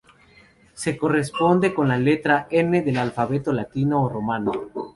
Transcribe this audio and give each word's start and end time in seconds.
Se 0.73 0.97
corresponde 0.97 1.75
con 1.75 1.87
la 1.87 1.95
letra 1.99 2.47
N 2.49 2.81
del 2.81 2.97
alfabeto 2.97 3.53
latino 3.53 4.01
o 4.03 4.09
romano. 4.09 4.51